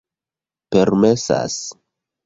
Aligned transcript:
permesas 0.71 1.63